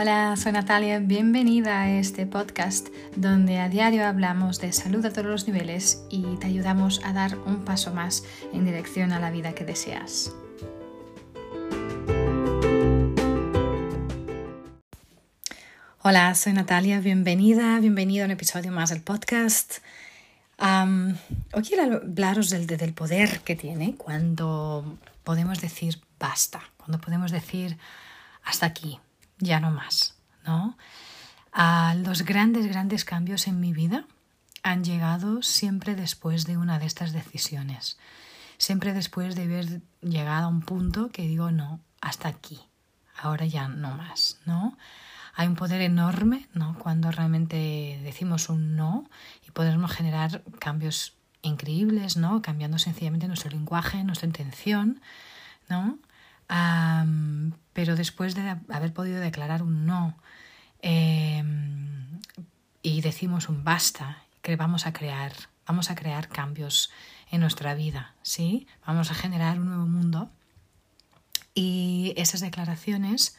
[0.00, 5.26] Hola, soy Natalia, bienvenida a este podcast donde a diario hablamos de salud a todos
[5.26, 8.22] los niveles y te ayudamos a dar un paso más
[8.52, 10.32] en dirección a la vida que deseas.
[16.02, 19.78] Hola, soy Natalia, bienvenida, bienvenido a un episodio más del podcast.
[20.60, 27.76] hoy quiero hablaros del, del poder que tiene cuando podemos decir basta, cuando podemos decir
[28.44, 29.00] hasta aquí,
[29.38, 30.76] ya no más, ¿no?
[31.52, 34.04] A los grandes, grandes cambios en mi vida
[34.62, 37.98] han llegado siempre después de una de estas decisiones.
[38.58, 42.60] Siempre después de haber llegado a un punto que digo, no, hasta aquí,
[43.16, 44.76] ahora ya no más, ¿no?
[45.34, 46.76] Hay un poder enorme, ¿no?
[46.78, 49.08] Cuando realmente decimos un no
[49.46, 52.42] y podemos generar cambios increíbles, ¿no?
[52.42, 55.00] Cambiando sencillamente nuestro lenguaje, nuestra intención,
[55.68, 55.98] ¿no?
[56.48, 60.16] Pero después de haber podido declarar un no
[60.80, 62.20] em,
[62.82, 65.32] y decimos un basta, que vamos a crear,
[65.66, 66.90] vamos a crear cambios
[67.30, 68.66] en nuestra vida, ¿sí?
[68.86, 70.30] Vamos a generar un nuevo mundo
[71.54, 73.36] y esas declaraciones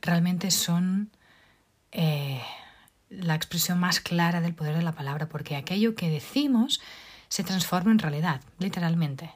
[0.00, 1.10] realmente son
[1.90, 2.42] eh,
[3.08, 6.80] la expresión más clara del poder de la palabra, porque aquello que decimos
[7.28, 9.30] se transforma en realidad, literalmente.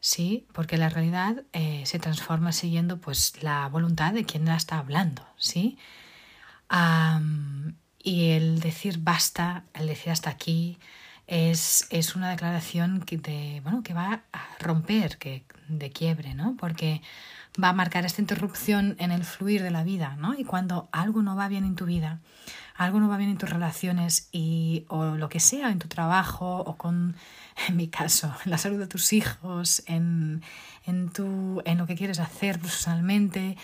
[0.00, 0.46] ¿Sí?
[0.52, 5.26] Porque la realidad eh, se transforma siguiendo pues la voluntad de quien la está hablando,
[5.36, 5.78] ¿sí?
[8.02, 10.78] y el decir basta, el decir hasta aquí,
[11.26, 16.56] es, es una declaración que, de, bueno, que va a romper, que, de quiebre, ¿no?
[16.58, 17.02] Porque
[17.62, 20.34] va a marcar esta interrupción en el fluir de la vida, ¿no?
[20.34, 22.20] Y cuando algo no va bien en tu vida,
[22.80, 26.60] algo no va bien en tus relaciones y o lo que sea, en tu trabajo
[26.60, 27.14] o con
[27.68, 30.42] en mi caso, en la salud de tus hijos, en,
[30.86, 33.58] en, tu, en lo que quieres hacer personalmente,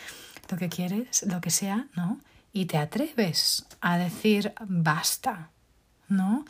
[0.51, 2.21] lo que quieres, lo que sea, ¿no?
[2.53, 5.49] Y te atreves a decir basta,
[6.09, 6.45] ¿no?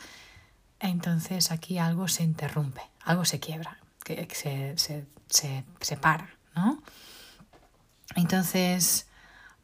[0.81, 6.83] Entonces aquí algo se interrumpe, algo se quiebra, que se, se, se, se para, ¿no?
[8.17, 9.07] Entonces,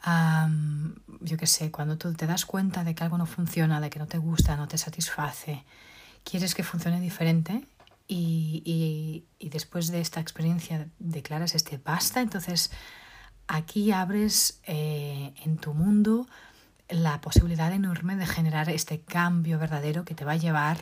[0.05, 3.99] yo qué sé, cuando tú te das cuenta de que algo no funciona, de que
[3.99, 5.63] no te gusta, no te satisface,
[6.23, 7.65] quieres que funcione diferente,
[8.07, 12.71] y, después de esta experiencia declaras este basta, entonces
[13.47, 16.27] aquí abres eh, en tu mundo
[16.89, 20.77] la posibilidad enorme de generar este cambio verdadero que te va a llevar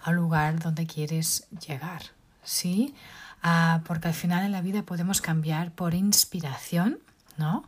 [0.00, 2.02] al lugar donde quieres llegar,
[2.42, 2.94] ¿sí?
[3.42, 6.98] Ah, porque al final en la vida podemos cambiar por inspiración,
[7.36, 7.66] ¿no?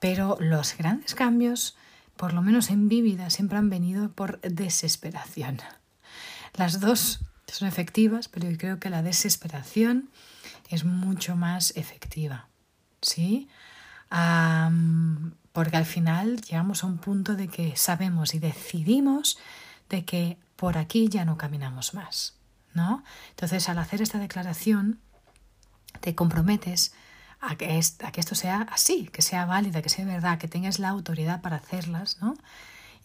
[0.00, 1.76] Pero los grandes cambios,
[2.16, 5.58] por lo menos en mi vida, siempre han venido por desesperación.
[6.54, 10.10] Las dos son efectivas, pero yo creo que la desesperación
[10.68, 12.48] es mucho más efectiva.
[13.02, 13.48] ¿Sí?
[15.52, 19.38] porque al final llegamos a un punto de que sabemos y decidimos
[19.88, 22.34] de que por aquí ya no caminamos más.
[22.74, 23.04] ¿no?
[23.30, 24.98] Entonces, al hacer esta declaración,
[26.00, 26.92] te comprometes
[27.40, 30.78] a que, a que esto sea así, que sea válida, que sea verdad, que tengas
[30.78, 32.34] la autoridad para hacerlas, ¿no?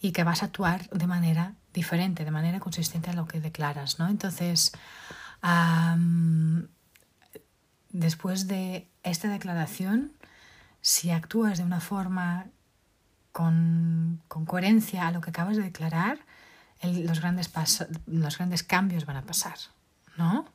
[0.00, 3.98] y que vas a actuar de manera diferente, de manera consistente a lo que declaras,
[3.98, 4.08] ¿no?
[4.08, 4.72] Entonces,
[7.90, 10.12] después de esta declaración,
[10.80, 12.46] si actúas de una forma
[13.32, 16.20] con, coherencia a lo que acabas de declarar,
[16.82, 17.50] los, grandes
[18.06, 19.56] los grandes cambios van a pasar,
[20.16, 20.46] ¿no?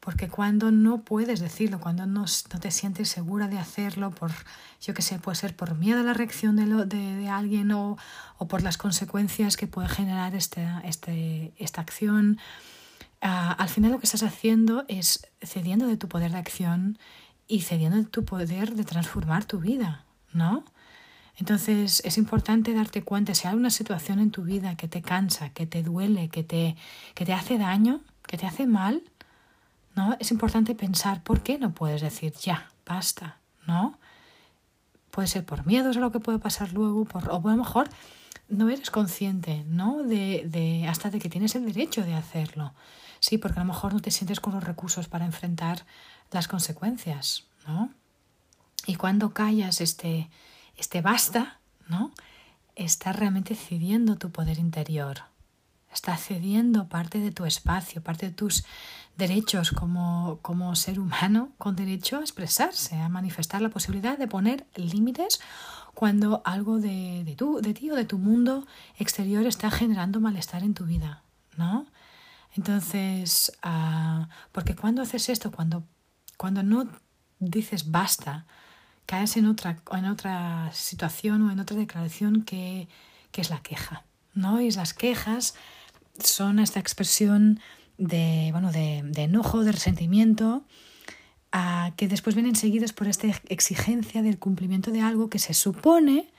[0.00, 4.30] Porque cuando no puedes decirlo, cuando no, no, te sientes segura de hacerlo, por,
[4.80, 7.72] yo qué sé, puede ser por miedo a la reacción de, lo, de, de alguien
[7.72, 7.98] o,
[8.38, 12.38] o, por las consecuencias que puede generar este, este, esta acción,
[13.22, 16.98] uh, al final lo que estás haciendo es cediendo de tu poder de acción
[17.48, 20.64] y cediendo de tu poder de transformar tu vida, ¿no?
[21.38, 25.50] Entonces es importante darte cuenta si hay una situación en tu vida que te cansa,
[25.50, 26.76] que te duele, que te,
[27.14, 29.02] que te hace daño, que te hace mal,
[29.98, 30.16] ¿no?
[30.20, 33.98] Es importante pensar por qué no puedes decir ya, basta, ¿no?
[35.10, 37.88] Puede ser por miedos a lo que puede pasar luego, por, o a lo mejor
[38.48, 40.04] no eres consciente, ¿no?
[40.04, 42.74] De, de, hasta de que tienes el derecho de hacerlo.
[43.18, 45.84] Sí, porque a lo mejor no te sientes con los recursos para enfrentar
[46.30, 47.90] las consecuencias, ¿no?
[48.86, 50.30] Y cuando callas este,
[50.76, 51.58] este basta,
[51.88, 52.12] ¿no?
[52.76, 55.22] Estás realmente cediendo tu poder interior.
[55.92, 58.64] Estás cediendo parte de tu espacio, parte de tus
[59.16, 64.66] derechos como, como ser humano con derecho a expresarse, a manifestar la posibilidad de poner
[64.74, 65.40] límites
[65.94, 68.66] cuando algo de, de, de ti o de tu mundo
[68.98, 71.22] exterior está generando malestar en tu vida,
[71.56, 71.86] ¿no?
[72.54, 75.84] Entonces, uh, porque cuando haces esto, cuando,
[76.36, 76.88] cuando no
[77.40, 78.46] dices basta,
[79.06, 82.88] caes en otra, en otra situación o en otra declaración que,
[83.32, 84.04] que es la queja.
[84.34, 84.60] ¿no?
[84.60, 85.54] Y las quejas
[86.22, 87.60] son esta expresión
[87.96, 90.64] de, bueno, de, de enojo, de resentimiento,
[91.52, 96.30] a, que después vienen seguidos por esta exigencia del cumplimiento de algo que se supone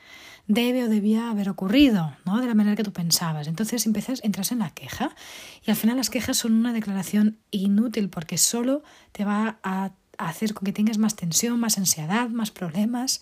[0.48, 2.42] debe o debía haber ocurrido, ¿no?
[2.42, 3.48] De la manera que tú pensabas.
[3.48, 5.16] Entonces empiezas, entras en la queja
[5.64, 10.56] y al final las quejas son una declaración inútil porque solo te va a hacer
[10.56, 13.22] con que tengas más tensión, más ansiedad, más problemas,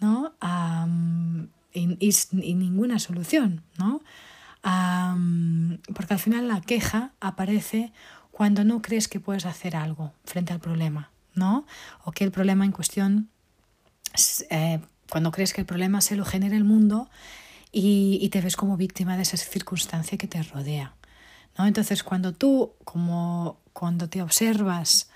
[0.00, 0.34] ¿no?
[1.72, 4.02] y, y, ninguna solución, ¿no?
[5.94, 7.92] Porque al final la queja aparece
[8.32, 11.66] cuando no crees que puedes hacer algo frente al problema, ¿no?
[12.04, 13.28] O que el problema en cuestión,
[14.50, 17.08] eh, cuando crees que el problema se lo genera el mundo
[17.70, 20.94] y, te ves como víctima de esa circunstancia que te rodea.
[21.58, 25.08] Entonces cuando tú, como cuando te observas,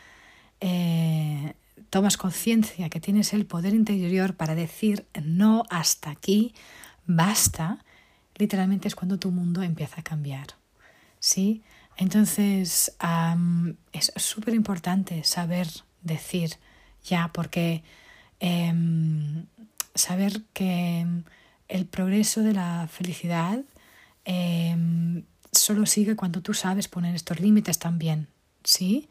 [0.60, 1.54] eh,
[1.90, 6.54] tomas conciencia que tienes el poder interior para decir no hasta aquí,
[7.06, 7.84] basta,
[8.40, 10.48] literalmente es cuando tu mundo empieza a cambiar.
[11.20, 11.62] ¿Sí?
[11.96, 12.96] Entonces
[13.92, 15.68] es súper importante saber
[16.02, 16.56] decir
[17.04, 17.82] ya, porque
[18.40, 19.46] em,
[19.94, 21.06] saber que
[21.68, 23.60] el progreso de la felicidad
[24.24, 28.28] em, solo sigue cuando tú sabes poner estos límites también.
[28.64, 29.08] ¿Sí?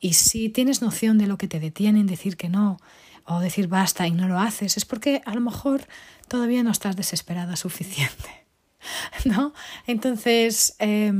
[0.00, 2.78] Y si tienes noción de lo que te detiene en decir que no
[3.24, 5.86] o decir basta y no lo haces, es porque a lo mejor
[6.28, 8.46] todavía no estás desesperada suficiente.
[9.24, 9.52] ¿No?
[9.86, 11.12] Entonces, eh,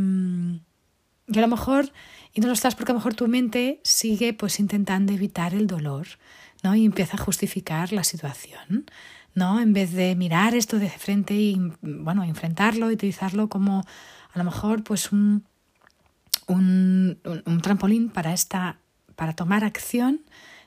[1.28, 1.92] y a lo mejor,
[2.32, 5.66] y no lo estás porque a lo mejor tu mente sigue pues intentando evitar el
[5.66, 6.06] dolor,
[6.62, 6.74] ¿no?
[6.74, 8.86] Y empieza a justificar la situación,
[9.34, 9.60] ¿no?
[9.60, 13.84] En vez de mirar esto de frente y, bueno, enfrentarlo y utilizarlo como
[14.32, 15.44] a lo mejor pues un,
[16.48, 18.80] un, un trampolín para, esta,
[19.14, 20.22] para tomar acción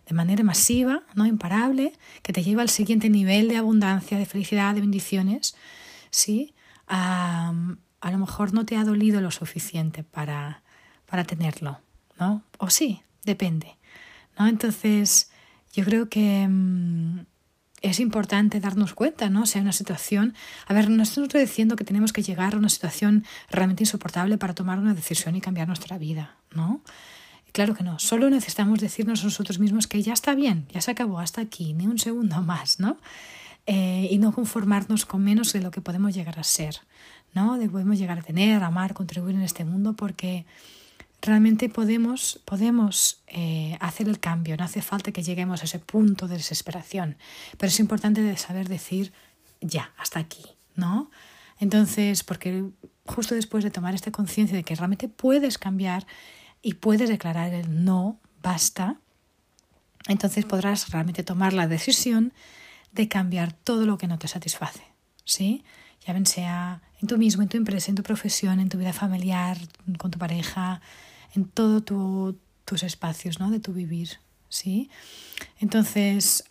[0.05, 4.73] de manera masiva, no imparable, que te lleva al siguiente nivel de abundancia, de felicidad,
[4.75, 5.55] de bendiciones,
[6.09, 6.53] ¿sí?
[6.87, 7.53] a
[8.11, 10.63] lo mejor no te ha dolido lo suficiente para,
[11.05, 11.79] para tenerlo,
[12.19, 12.43] ¿no?
[12.57, 13.77] O sí, depende,
[14.37, 14.47] ¿no?
[14.47, 15.31] Entonces,
[15.71, 17.19] yo creo que mm,
[17.81, 19.43] es importante darnos cuenta, ¿no?
[19.43, 20.35] O sea, una situación...
[20.67, 24.53] A ver, no estoy diciendo que tenemos que llegar a una situación realmente insoportable para
[24.53, 26.81] tomar una decisión y cambiar nuestra vida, ¿no?
[27.51, 31.19] Claro que no, solo necesitamos decirnos nosotros mismos que ya está bien, ya se acabó
[31.19, 32.97] hasta aquí, ni un segundo más, ¿no?
[33.65, 36.77] Eh, y no conformarnos con menos de lo que podemos llegar a ser,
[37.33, 37.57] ¿no?
[37.57, 40.45] De podemos llegar a tener, amar, contribuir en este mundo, porque
[41.21, 46.27] realmente podemos, podemos eh, hacer el cambio, no hace falta que lleguemos a ese punto
[46.27, 47.17] de desesperación,
[47.57, 49.13] pero es importante saber decir
[49.61, 50.43] ya, hasta aquí,
[50.75, 51.11] ¿no?
[51.59, 52.65] Entonces, porque
[53.05, 56.07] justo después de tomar esta conciencia de que realmente puedes cambiar,
[56.61, 58.97] y puedes declarar el no, basta,
[60.07, 62.33] entonces podrás realmente tomar la decisión
[62.91, 64.83] de cambiar todo lo que no te satisface,
[65.25, 65.63] ¿sí?
[66.05, 68.93] Ya ven sea en tú mismo, en tu empresa, en tu profesión, en tu vida
[68.93, 69.57] familiar,
[69.97, 70.81] con tu pareja,
[71.33, 71.83] en todos
[72.65, 73.51] tus espacios, ¿no?
[73.51, 74.19] De tu vivir,
[74.49, 74.89] ¿sí?
[75.59, 76.43] Entonces,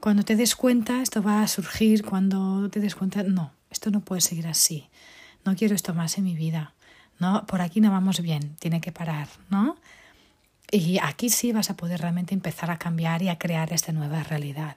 [0.00, 4.00] cuando te des cuenta, esto va a surgir cuando te des cuenta, no, esto no
[4.00, 4.88] puede seguir así,
[5.44, 6.74] no quiero esto más en mi vida,
[7.18, 7.46] ¿no?
[7.46, 9.76] Por aquí no vamos bien, tiene que parar, ¿no?
[10.70, 14.22] Y aquí sí vas a poder realmente empezar a cambiar y a crear esta nueva
[14.22, 14.76] realidad,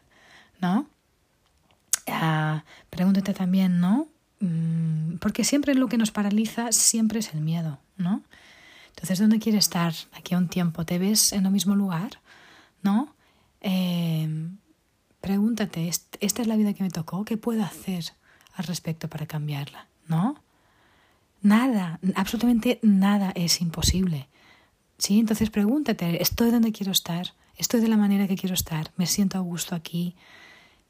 [0.62, 0.88] ¿no?
[2.08, 4.08] Ah, pregúntate también, ¿no?
[4.40, 8.24] Mm, porque siempre lo que nos paraliza siempre es el miedo, ¿no?
[8.92, 10.86] Entonces, ¿dónde quieres estar aquí a un tiempo?
[10.86, 12.22] ¿Te ves en el mismo lugar?
[12.84, 13.16] ¿No?
[13.62, 14.50] Eh,
[15.20, 17.26] pregúntate, ¿esta es la vida que me tocó?
[17.26, 18.14] ¿Qué puedo hacer
[18.54, 19.88] al respecto para cambiarla?
[20.08, 20.42] ¿No?
[21.42, 24.28] Nada, absolutamente nada es imposible.
[24.98, 25.20] ¿Sí?
[25.20, 27.34] Entonces pregúntate, ¿estoy donde quiero estar?
[27.58, 28.92] ¿Estoy de la manera que quiero estar?
[28.98, 30.16] ¿Me siento a gusto aquí?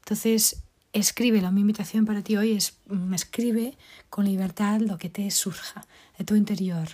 [0.00, 0.62] Entonces,
[0.92, 1.50] escríbelo.
[1.52, 3.76] Mi invitación para ti hoy es, me escribe
[4.10, 5.86] con libertad lo que te surja
[6.18, 6.88] de tu interior.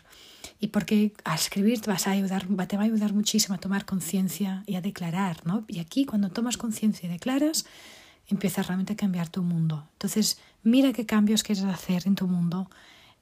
[0.60, 3.84] Y porque al escribir te, vas a ayudar, te va a ayudar muchísimo a tomar
[3.84, 5.64] conciencia y a declarar, ¿no?
[5.68, 7.66] Y aquí cuando tomas conciencia y declaras,
[8.28, 9.88] empiezas realmente a cambiar tu mundo.
[9.92, 12.70] Entonces, mira qué cambios quieres hacer en tu mundo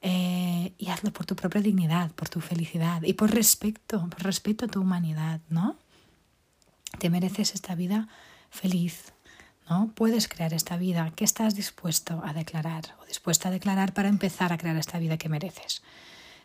[0.01, 4.65] eh, y hazlo por tu propia dignidad, por tu felicidad y por respeto, por respeto
[4.65, 5.75] a tu humanidad, ¿no?
[6.99, 8.07] Te mereces esta vida
[8.49, 9.13] feliz,
[9.69, 9.91] ¿no?
[9.95, 14.53] Puedes crear esta vida que estás dispuesto a declarar o dispuesta a declarar para empezar
[14.53, 15.81] a crear esta vida que mereces,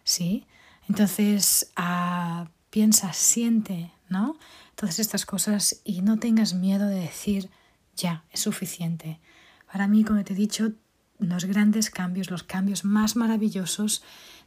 [0.05, 0.47] ¿sí?
[0.89, 4.37] Entonces, ah, piensa, siente, ¿no?
[4.75, 7.51] Todas estas cosas y no tengas miedo de decir,
[7.97, 9.21] ya, es suficiente.
[9.71, 10.73] Para mí, como te he dicho,
[11.19, 14.03] los grandes cambios, los cambios más maravillosos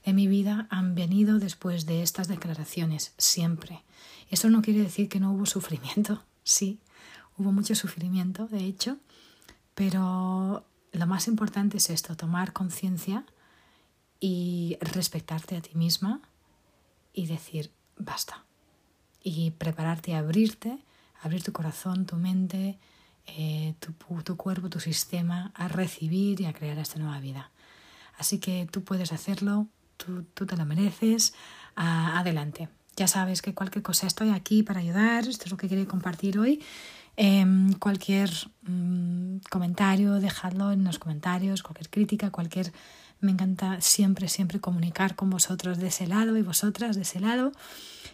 [0.06, 3.84] de mi vida han venido después de estas declaraciones, siempre.
[4.30, 6.80] Eso no quiere decir que no hubo sufrimiento, sí,
[7.38, 8.98] hubo mucho sufrimiento, de hecho,
[9.74, 13.26] pero lo más importante es esto, tomar conciencia
[14.20, 16.22] y respetarte a ti misma
[17.14, 18.44] y decir, basta.
[19.22, 20.78] Y prepararte a abrirte,
[21.22, 22.78] abrir tu corazón, tu mente,
[23.28, 27.52] eh, tu, tu, cuerpo, tu sistema a recibir y a crear esta nueva vida.
[28.18, 31.34] Así que tú puedes hacerlo, tú, tú te lo mereces,
[31.76, 32.70] adelante.
[32.96, 36.40] Ya sabes que cualquier cosa estoy aquí para ayudar, esto es lo que quería compartir
[36.40, 36.64] hoy.
[37.18, 38.30] Em, cualquier
[38.64, 42.74] mm, comentario, dejadlo en los comentarios, cualquier crítica, cualquier...
[43.22, 47.54] Me encanta siempre, siempre comunicar con vosotros de ese lado y vosotras de ese lado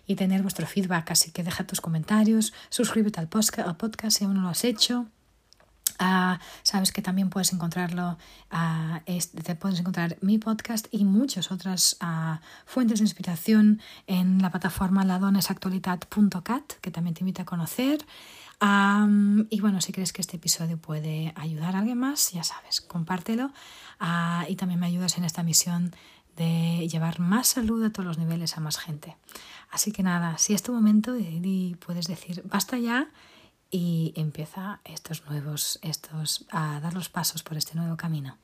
[0.05, 1.11] y tener vuestro feedback.
[1.11, 5.07] Así que deja tus comentarios, suscríbete al podcast si aún no lo has hecho.
[6.03, 8.17] Ah, sabes que también puedes encontrarlo,
[8.51, 14.49] uh, te puedes encontrar mi podcast y muchas otras ah, fuentes de inspiración en la
[14.49, 18.03] plataforma ladonesactualidad.cat, que también te invito a conocer.
[18.61, 23.51] Y bueno, si crees que este episodio puede ayudar a alguien más, ya sabes, compártelo
[24.47, 25.95] y también me ayudas en esta misión
[26.35, 29.17] de llevar más salud a todos los niveles a más gente.
[29.71, 33.09] Así que nada, si es tu momento y puedes decir basta ya
[33.71, 38.37] y empieza estos nuevos, estos, a dar los pasos por este nuevo camino.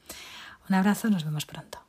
[0.70, 1.87] Un abrazo, nos vemos pronto.